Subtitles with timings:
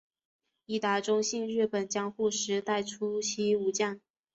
[0.65, 4.01] 伊达宗信日本江户时代初期武将。